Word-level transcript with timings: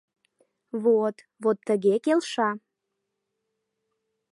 —Вот, 0.83 1.15
вот 1.43 1.57
тыге 1.67 1.95
келша. 2.05 2.49